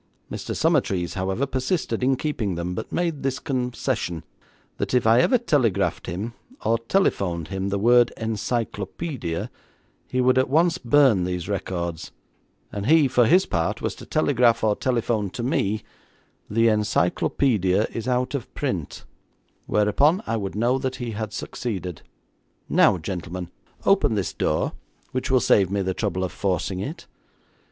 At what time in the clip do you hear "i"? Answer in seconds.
5.05-5.19, 20.25-20.35